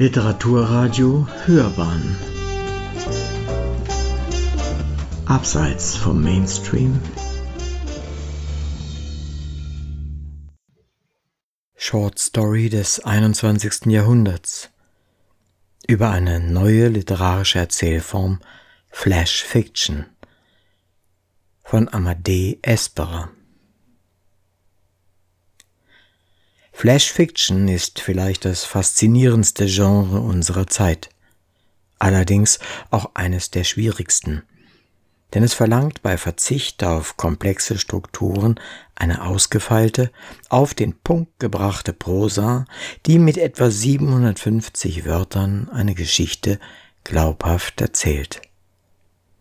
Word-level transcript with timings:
Literaturradio 0.00 1.26
Hörbahn. 1.44 2.16
Abseits 5.26 5.96
vom 5.96 6.22
Mainstream. 6.22 7.00
Short 11.74 12.20
Story 12.20 12.68
des 12.68 13.00
21. 13.00 13.86
Jahrhunderts. 13.86 14.70
Über 15.88 16.10
eine 16.10 16.38
neue 16.38 16.86
literarische 16.86 17.58
Erzählform 17.58 18.38
Flash 18.90 19.42
Fiction. 19.42 20.06
Von 21.64 21.92
Amadee 21.92 22.60
Esperer 22.62 23.32
Flash 26.80 27.10
Fiction 27.10 27.66
ist 27.66 27.98
vielleicht 27.98 28.44
das 28.44 28.62
faszinierendste 28.62 29.66
Genre 29.66 30.20
unserer 30.20 30.68
Zeit, 30.68 31.08
allerdings 31.98 32.60
auch 32.92 33.16
eines 33.16 33.50
der 33.50 33.64
schwierigsten, 33.64 34.44
denn 35.34 35.42
es 35.42 35.54
verlangt 35.54 36.02
bei 36.02 36.16
Verzicht 36.16 36.84
auf 36.84 37.16
komplexe 37.16 37.78
Strukturen 37.78 38.60
eine 38.94 39.24
ausgefeilte, 39.24 40.12
auf 40.50 40.72
den 40.72 40.96
Punkt 40.96 41.40
gebrachte 41.40 41.92
Prosa, 41.92 42.64
die 43.06 43.18
mit 43.18 43.38
etwa 43.38 43.72
750 43.72 45.04
Wörtern 45.04 45.68
eine 45.70 45.96
Geschichte 45.96 46.60
glaubhaft 47.02 47.80
erzählt. 47.80 48.40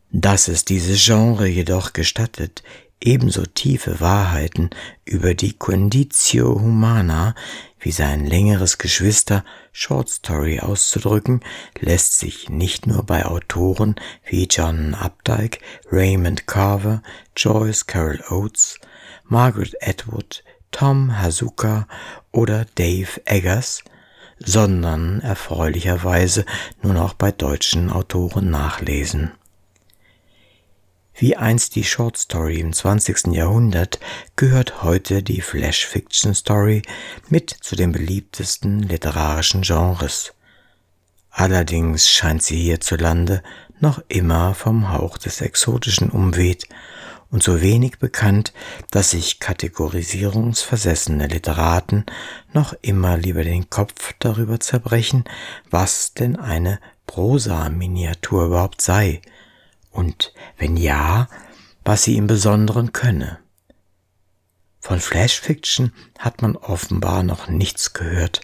Dass 0.09 0.47
es 0.47 0.65
dieses 0.65 1.05
Genre 1.05 1.45
jedoch 1.45 1.93
gestattet, 1.93 2.63
ebenso 2.99 3.45
tiefe 3.45 3.99
Wahrheiten 3.99 4.69
über 5.05 5.33
die 5.33 5.53
Conditio 5.53 6.59
Humana 6.59 7.35
wie 7.79 7.91
sein 7.91 8.25
längeres 8.25 8.77
Geschwister 8.77 9.45
Short 9.71 10.09
Story 10.09 10.59
auszudrücken, 10.59 11.41
lässt 11.79 12.17
sich 12.17 12.49
nicht 12.49 12.87
nur 12.87 13.03
bei 13.03 13.25
Autoren 13.25 13.95
wie 14.25 14.47
John 14.49 14.95
Updike, 14.95 15.59
Raymond 15.91 16.47
Carver, 16.47 17.03
Joyce 17.35 17.85
Carol 17.85 18.23
Oates, 18.29 18.79
Margaret 19.25 19.75
Atwood, 19.81 20.43
Tom 20.71 21.21
Hazuka 21.21 21.87
oder 22.31 22.65
Dave 22.75 23.21
Eggers, 23.25 23.83
sondern 24.39 25.21
erfreulicherweise 25.21 26.45
nun 26.81 26.97
auch 26.97 27.13
bei 27.13 27.31
deutschen 27.31 27.89
Autoren 27.89 28.49
nachlesen. 28.49 29.31
Wie 31.19 31.35
einst 31.35 31.75
die 31.75 31.83
Short 31.83 32.15
Story 32.15 32.59
im 32.59 32.73
20. 32.73 33.33
Jahrhundert 33.33 33.99
gehört 34.35 34.83
heute 34.83 35.23
die 35.23 35.41
Flash 35.41 35.87
Fiction 35.87 36.35
Story 36.35 36.83
mit 37.27 37.49
zu 37.49 37.75
den 37.75 37.91
beliebtesten 37.91 38.83
literarischen 38.83 39.63
Genres. 39.63 40.35
Allerdings 41.31 42.07
scheint 42.07 42.43
sie 42.43 42.57
hierzulande 42.57 43.41
noch 43.79 43.99
immer 44.09 44.53
vom 44.53 44.91
Hauch 44.91 45.17
des 45.17 45.41
Exotischen 45.41 46.11
umweht 46.11 46.67
und 47.31 47.41
so 47.41 47.61
wenig 47.63 47.97
bekannt, 47.97 48.53
dass 48.91 49.09
sich 49.09 49.39
kategorisierungsversessene 49.39 51.25
Literaten 51.25 52.05
noch 52.53 52.75
immer 52.83 53.17
lieber 53.17 53.43
den 53.43 53.71
Kopf 53.71 54.13
darüber 54.19 54.59
zerbrechen, 54.59 55.23
was 55.71 56.13
denn 56.13 56.35
eine 56.35 56.79
Prosa-Miniatur 57.07 58.45
überhaupt 58.45 58.83
sei– 58.83 59.19
und 59.97 60.31
wenn 60.57 60.77
ja, 60.77 61.27
was 61.83 62.03
sie 62.03 62.17
im 62.17 62.27
Besonderen 62.27 62.93
könne. 62.93 63.39
Von 64.79 64.99
Flash 64.99 65.39
Fiction 65.39 65.91
hat 66.19 66.41
man 66.41 66.55
offenbar 66.55 67.23
noch 67.23 67.47
nichts 67.47 67.93
gehört, 67.93 68.41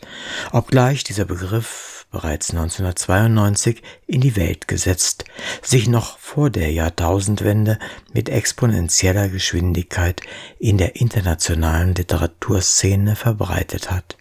obgleich 0.52 1.04
dieser 1.04 1.26
Begriff 1.26 2.08
bereits 2.12 2.50
1992 2.50 3.82
in 4.08 4.22
die 4.22 4.36
Welt 4.36 4.68
gesetzt, 4.68 5.26
sich 5.62 5.88
noch 5.88 6.18
vor 6.18 6.50
der 6.50 6.72
Jahrtausendwende 6.72 7.80
mit 8.14 8.30
exponentieller 8.30 9.30
Geschwindigkeit 9.30 10.22
in 10.60 10.78
der 10.78 10.96
internationalen 10.96 11.96
Literaturszene 11.96 13.16
verbreitet 13.16 13.92
hat. 13.92 14.18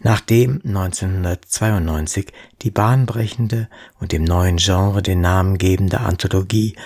Nachdem 0.00 0.60
1992 0.64 2.32
die 2.62 2.70
bahnbrechende 2.70 3.68
und 4.00 4.12
dem 4.12 4.24
neuen 4.24 4.56
Genre 4.56 5.02
den 5.02 5.20
Namen 5.20 5.58
gebende 5.58 6.00
Anthologie 6.00 6.76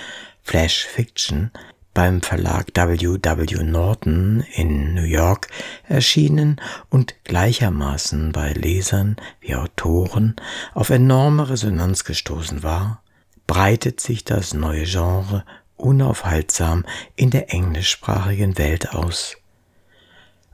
Flash 0.43 0.87
Fiction 0.87 1.51
beim 1.95 2.23
Verlag 2.23 2.69
W. 2.75 3.19
W. 3.21 3.63
Norton 3.63 4.45
in 4.55 4.95
New 4.95 5.05
York 5.05 5.49
erschienen 5.89 6.61
und 6.89 7.15
gleichermaßen 7.25 8.33
bei 8.33 8.53
Lesern 8.53 9.17
wie 9.41 9.55
Autoren 9.55 10.37
auf 10.73 10.91
enorme 10.91 11.51
Resonanz 11.51 12.05
gestoßen 12.05 12.63
war, 12.63 13.03
breitet 13.47 14.01
sich 14.01 14.25
das 14.25 14.55
neue 14.55 14.85
Genre 14.85 15.45
unaufhaltsam 15.77 16.85
in 17.17 17.31
der 17.31 17.53
englischsprachigen 17.53 18.59
Welt 18.59 18.95
aus. 18.95 19.37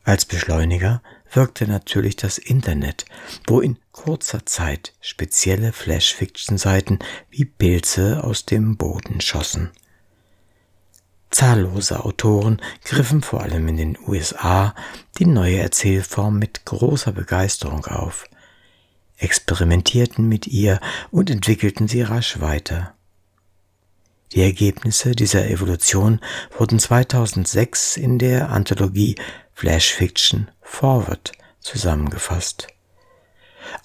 Als 0.07 0.25
Beschleuniger 0.25 1.03
wirkte 1.33 1.67
natürlich 1.67 2.15
das 2.15 2.39
Internet, 2.39 3.07
wo 3.49 3.61
in 3.61 3.77
kurzer 3.91 4.47
Zeit 4.47 4.93
spezielle 5.01 5.73
Flash-Fiction-Seiten 5.73 7.01
wie 7.29 7.45
Pilze 7.45 8.23
aus 8.23 8.47
dem 8.47 8.77
Boden 8.77 9.21
schossen. 9.21 9.73
Zahllose 11.33 12.05
Autoren 12.05 12.63
griffen 12.85 13.21
vor 13.21 13.43
allem 13.43 13.67
in 13.67 13.77
den 13.77 13.99
USA 14.07 14.77
die 15.19 15.27
neue 15.27 15.59
Erzählform 15.59 16.39
mit 16.39 16.65
großer 16.65 17.11
Begeisterung 17.11 17.85
auf, 17.87 18.27
experimentierten 19.17 20.29
mit 20.29 20.47
ihr 20.47 20.79
und 21.11 21.31
entwickelten 21.31 21.89
sie 21.89 22.03
rasch 22.03 22.41
weiter. 22.41 22.95
Die 24.33 24.43
Ergebnisse 24.43 25.17
dieser 25.17 25.51
Evolution 25.51 26.21
wurden 26.57 26.79
2006 26.79 27.97
in 27.97 28.21
der 28.21 28.51
Anthologie 28.51 29.17
Flash 29.59 29.95
Fiction 29.95 30.51
Forward 30.61 31.33
zusammengefasst. 31.61 32.67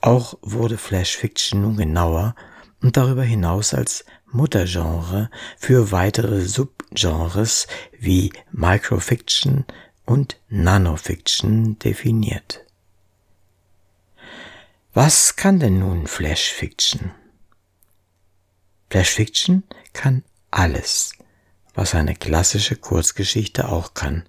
Auch 0.01 0.37
wurde 0.41 0.77
Flash 0.77 1.15
Fiction 1.15 1.61
nun 1.61 1.77
genauer 1.77 2.35
und 2.81 2.97
darüber 2.97 3.23
hinaus 3.23 3.73
als 3.73 4.03
Muttergenre 4.25 5.31
für 5.57 5.93
weitere 5.93 6.41
Subgenres 6.41 7.67
wie 7.97 8.33
Microfiction 8.51 9.63
und 10.03 10.41
Nanofiction 10.49 11.79
definiert. 11.79 12.65
Was 14.93 15.37
kann 15.37 15.61
denn 15.61 15.79
nun 15.79 16.05
Flash 16.05 16.51
Fiction? 16.51 17.11
Flash 18.89 19.11
Fiction 19.11 19.63
kann 19.93 20.25
alles 20.51 21.13
was 21.73 21.95
eine 21.95 22.15
klassische 22.15 22.75
Kurzgeschichte 22.75 23.69
auch 23.69 23.93
kann, 23.93 24.23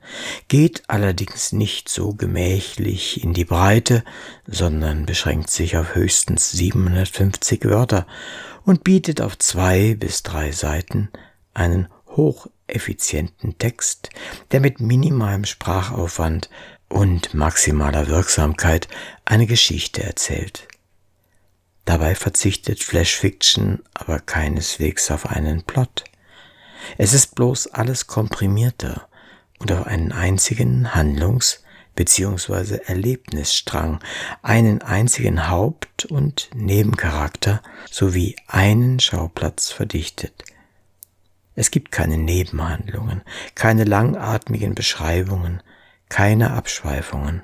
geht 0.48 0.84
allerdings 0.88 1.52
nicht 1.52 1.88
so 1.88 2.14
gemächlich 2.14 3.22
in 3.22 3.34
die 3.34 3.44
Breite, 3.44 4.04
sondern 4.46 5.06
beschränkt 5.06 5.50
sich 5.50 5.76
auf 5.76 5.94
höchstens 5.94 6.52
750 6.52 7.64
Wörter 7.64 8.06
und 8.64 8.84
bietet 8.84 9.20
auf 9.20 9.38
zwei 9.38 9.94
bis 9.94 10.22
drei 10.22 10.52
Seiten 10.52 11.08
einen 11.54 11.88
hocheffizienten 12.08 13.58
Text, 13.58 14.10
der 14.52 14.60
mit 14.60 14.80
minimalem 14.80 15.44
Sprachaufwand 15.44 16.48
und 16.88 17.34
maximaler 17.34 18.06
Wirksamkeit 18.08 18.88
eine 19.24 19.46
Geschichte 19.46 20.02
erzählt. 20.02 20.68
Dabei 21.84 22.14
verzichtet 22.14 22.82
Flash 22.82 23.16
Fiction 23.16 23.82
aber 23.94 24.20
keineswegs 24.20 25.10
auf 25.10 25.26
einen 25.26 25.62
Plot. 25.62 26.04
Es 26.98 27.14
ist 27.14 27.34
bloß 27.34 27.68
alles 27.68 28.06
komprimierter 28.06 29.08
und 29.58 29.72
auf 29.72 29.86
einen 29.86 30.12
einzigen 30.12 30.94
Handlungs- 30.94 31.62
bzw. 31.94 32.78
Erlebnisstrang, 32.86 34.00
einen 34.42 34.82
einzigen 34.82 35.48
Haupt- 35.48 36.06
und 36.06 36.50
Nebencharakter 36.54 37.62
sowie 37.90 38.36
einen 38.46 39.00
Schauplatz 39.00 39.70
verdichtet. 39.70 40.44
Es 41.54 41.70
gibt 41.70 41.92
keine 41.92 42.16
Nebenhandlungen, 42.16 43.22
keine 43.54 43.84
langatmigen 43.84 44.74
Beschreibungen, 44.74 45.62
keine 46.08 46.52
Abschweifungen. 46.52 47.42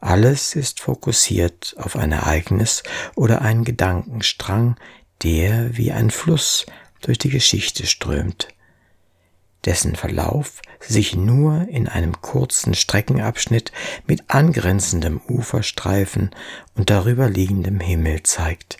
Alles 0.00 0.56
ist 0.56 0.80
fokussiert 0.80 1.76
auf 1.78 1.94
ein 1.94 2.10
Ereignis 2.10 2.82
oder 3.14 3.42
einen 3.42 3.64
Gedankenstrang, 3.64 4.76
der 5.22 5.76
wie 5.76 5.92
ein 5.92 6.10
Fluss 6.10 6.66
durch 7.02 7.18
die 7.18 7.28
Geschichte 7.28 7.86
strömt, 7.86 8.48
dessen 9.64 9.94
Verlauf 9.94 10.62
sich 10.80 11.14
nur 11.14 11.68
in 11.68 11.88
einem 11.88 12.20
kurzen 12.20 12.74
Streckenabschnitt 12.74 13.70
mit 14.06 14.24
angrenzendem 14.28 15.20
Uferstreifen 15.28 16.30
und 16.74 16.90
darüber 16.90 17.28
liegendem 17.28 17.80
Himmel 17.80 18.22
zeigt, 18.22 18.78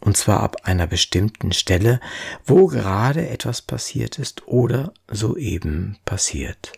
und 0.00 0.16
zwar 0.16 0.40
ab 0.40 0.58
einer 0.64 0.86
bestimmten 0.86 1.52
Stelle, 1.52 2.00
wo 2.44 2.66
gerade 2.66 3.28
etwas 3.28 3.62
passiert 3.62 4.18
ist 4.18 4.46
oder 4.46 4.92
soeben 5.08 5.98
passiert. 6.04 6.72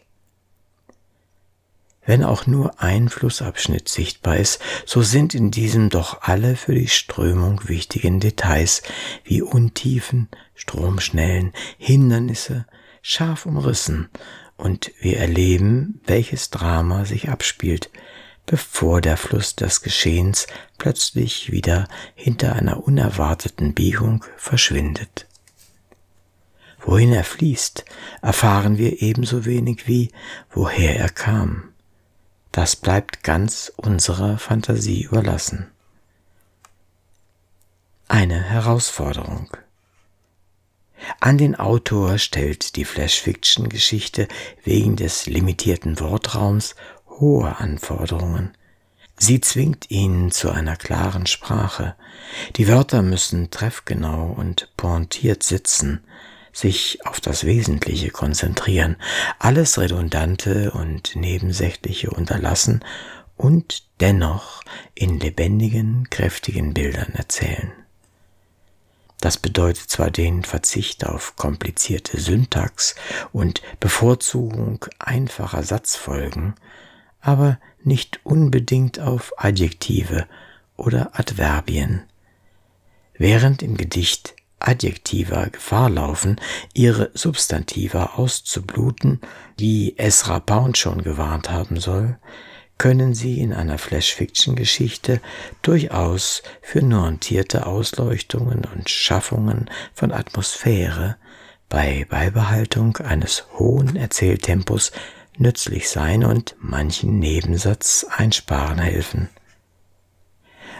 Wenn 2.05 2.25
auch 2.25 2.47
nur 2.49 2.81
ein 2.83 3.09
Flussabschnitt 3.09 3.89
sichtbar 3.89 4.37
ist, 4.37 4.61
so 4.85 5.03
sind 5.03 5.35
in 5.35 5.53
diesem 5.53 5.89
doch 5.89 6.23
alle 6.23 6.57
für 6.57 6.75
die 6.75 6.89
Strömung 6.89 7.69
wichtigen 7.69 8.19
Details 8.19 8.83
wie 9.23 9.41
Untiefen, 9.41 10.29
Stromschnellen, 10.55 11.53
Hindernisse 11.79 12.67
scharf 13.03 13.47
umrissen 13.47 14.09
und 14.57 14.91
wir 15.01 15.19
erleben, 15.19 16.01
welches 16.05 16.51
Drama 16.51 17.05
sich 17.05 17.29
abspielt, 17.29 17.89
bevor 18.47 19.01
der 19.01 19.17
Fluss 19.17 19.55
des 19.55 19.83
Geschehens 19.83 20.49
plötzlich 20.79 21.53
wieder 21.53 21.87
hinter 22.17 22.57
einer 22.57 22.85
unerwarteten 22.85 23.75
Biegung 23.75 24.25
verschwindet. 24.37 25.29
Wohin 26.81 27.13
er 27.13 27.23
fließt, 27.23 27.85
erfahren 28.23 28.77
wir 28.77 29.03
ebenso 29.03 29.45
wenig 29.45 29.87
wie 29.87 30.11
woher 30.51 30.97
er 30.97 31.09
kam 31.09 31.72
das 32.53 32.77
bleibt 32.77 33.23
ganz 33.23 33.73
unserer 33.77 34.39
Fantasie 34.39 35.03
überlassen. 35.03 35.71
Eine 38.09 38.41
Herausforderung. 38.43 39.57
An 41.21 41.39
den 41.39 41.57
Autor 41.57 42.19
stellt 42.19 42.77
die 42.77 42.85
Flash-Fiction-Geschichte 42.85 44.29
wegen 44.63 44.97
des 44.97 45.27
limitierten 45.27 45.99
Wortraums 45.99 46.77
hohe 47.09 47.57
Anforderungen. 47.57 48.57
Sie 49.19 49.41
zwingt 49.41 49.91
ihn 49.91 50.31
zu 50.31 50.51
einer 50.51 50.77
klaren 50.77 51.27
Sprache. 51.27 51.97
Die 52.57 52.69
Wörter 52.69 53.03
müssen 53.03 53.51
treffgenau 53.51 54.27
und 54.27 54.73
pointiert 54.77 55.43
sitzen, 55.43 56.05
sich 56.53 57.05
auf 57.07 57.21
das 57.21 57.45
Wesentliche 57.45 58.11
konzentrieren, 58.11 58.97
alles 59.39 59.79
Redundante 59.79 60.71
und 60.73 61.17
Nebensächliche 61.17 62.11
unterlassen 62.11 62.85
und 63.37 63.85
dennoch 64.01 64.63
in 64.95 65.19
lebendigen, 65.19 66.09
kräftigen 66.11 66.75
Bildern 66.75 67.13
erzählen. 67.15 67.73
Das 69.21 69.39
bedeutet 69.39 69.89
zwar 69.89 70.11
den 70.11 70.43
Verzicht 70.43 71.07
auf 71.07 71.37
komplizierte 71.37 72.21
Syntax 72.21 72.97
und 73.33 73.63
Bevorzugung 73.79 74.85
einfacher 74.99 75.63
Satzfolgen, 75.63 76.55
aber 77.21 77.59
nicht 77.85 78.21
unbedingt 78.25 78.99
auf 78.99 79.33
Adjektive 79.37 80.27
oder 80.77 81.11
Adverbien. 81.13 82.03
Während 83.15 83.63
im 83.63 83.77
Gedicht 83.77 84.35
Adjektiva 84.69 85.47
Gefahr 85.47 85.91
laufen, 85.91 86.41
ihre 86.73 87.11
Substantiva 87.15 88.13
auszubluten, 88.17 89.21
wie 89.57 89.95
Ezra 89.97 90.41
Pound 90.41 90.79
schon 90.79 91.03
gewarnt 91.03 91.51
haben 91.51 91.79
soll, 91.81 92.19
können 92.79 93.15
sie 93.15 93.41
in 93.41 93.53
einer 93.53 93.79
Flash-Fiction-Geschichte 93.79 95.21
durchaus 95.63 96.43
für 96.61 96.83
nuantierte 96.83 97.67
Ausleuchtungen 97.67 98.65
und 98.75 98.91
Schaffungen 98.91 99.71
von 99.95 100.11
Atmosphäre 100.11 101.17
bei 101.69 102.07
Beibehaltung 102.09 102.97
eines 102.97 103.47
hohen 103.59 103.97
Erzähltempos 103.97 104.93
nützlich 105.39 105.89
sein 105.89 106.25
und 106.25 106.57
manchen 106.59 107.19
Nebensatz 107.19 108.05
einsparen 108.17 108.79
helfen. 108.79 109.29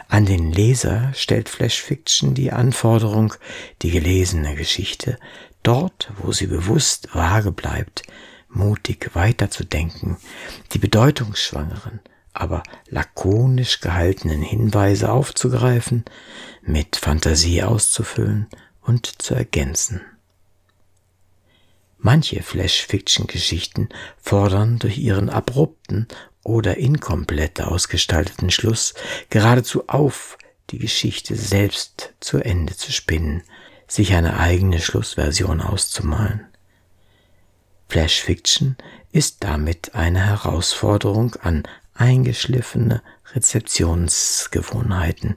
An 0.07 0.25
den 0.25 0.51
Leser 0.51 1.11
stellt 1.13 1.49
Flash 1.49 1.81
Fiction 1.81 2.33
die 2.33 2.51
Anforderung, 2.51 3.33
die 3.81 3.91
gelesene 3.91 4.55
Geschichte 4.55 5.17
dort, 5.63 6.11
wo 6.17 6.31
sie 6.31 6.47
bewusst 6.47 7.09
vage 7.13 7.51
bleibt, 7.51 8.03
mutig 8.49 9.11
weiterzudenken, 9.13 10.17
die 10.73 10.77
bedeutungsschwangeren, 10.77 12.01
aber 12.33 12.63
lakonisch 12.89 13.79
gehaltenen 13.79 14.41
Hinweise 14.41 15.11
aufzugreifen, 15.11 16.05
mit 16.61 16.95
Fantasie 16.95 17.63
auszufüllen 17.63 18.47
und 18.81 19.21
zu 19.21 19.33
ergänzen. 19.33 20.01
Manche 21.97 22.43
Flash-Fiction-Geschichten 22.43 23.87
fordern 24.21 24.77
durch 24.77 24.97
ihren 24.97 25.29
abrupten 25.29 26.07
oder 26.43 26.77
inkomplett 26.77 27.61
ausgestalteten 27.61 28.51
Schluss 28.51 28.93
geradezu 29.29 29.87
auf, 29.87 30.37
die 30.69 30.79
Geschichte 30.79 31.35
selbst 31.35 32.13
zu 32.19 32.39
Ende 32.39 32.75
zu 32.75 32.91
spinnen, 32.91 33.43
sich 33.87 34.13
eine 34.13 34.39
eigene 34.39 34.79
Schlussversion 34.79 35.61
auszumalen. 35.61 36.47
Flash 37.89 38.21
Fiction 38.21 38.75
ist 39.11 39.43
damit 39.43 39.93
eine 39.93 40.25
Herausforderung 40.25 41.35
an 41.35 41.63
eingeschliffene 41.93 43.03
Rezeptionsgewohnheiten, 43.33 45.35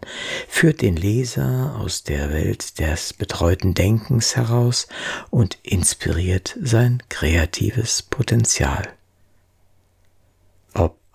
führt 0.48 0.80
den 0.80 0.96
Leser 0.96 1.76
aus 1.78 2.02
der 2.02 2.32
Welt 2.32 2.78
des 2.78 3.12
betreuten 3.12 3.74
Denkens 3.74 4.36
heraus 4.36 4.86
und 5.30 5.58
inspiriert 5.62 6.56
sein 6.60 7.02
kreatives 7.08 8.02
Potenzial. 8.02 8.95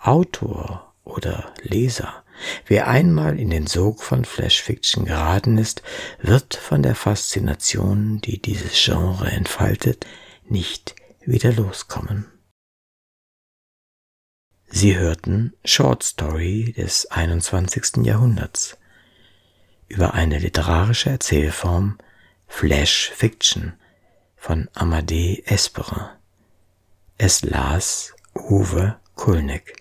Autor 0.02 0.94
oder 1.04 1.54
Leser, 1.62 2.24
wer 2.66 2.88
einmal 2.88 3.40
in 3.40 3.52
den 3.52 3.68
Sog 3.68 4.02
von 4.02 4.26
Flash 4.26 4.62
Fiction 4.62 5.06
geraten 5.06 5.60
ist, 5.60 5.84
wird 6.20 6.56
von 6.56 6.82
der 6.82 6.96
Faszination, 6.96 8.20
die 8.22 8.42
dieses 8.42 8.74
Genre 8.74 9.30
entfaltet, 9.30 10.08
nicht 10.46 10.96
wieder 11.24 11.54
loskommen. 11.54 12.26
Sie 14.68 14.98
hörten 14.98 15.54
Short 15.66 16.02
Story 16.02 16.74
des 16.76 17.06
21. 17.12 18.06
Jahrhunderts 18.06 18.78
über 19.88 20.14
eine 20.16 20.40
literarische 20.40 21.10
Erzählform 21.10 21.98
Flash 22.48 23.12
Fiction 23.14 23.74
von 24.36 24.68
Amadee 24.74 25.44
Esperin. 25.46 26.08
Es 27.18 27.44
las 27.44 28.14
Uwe 28.34 28.98
Kulnig. 29.16 29.81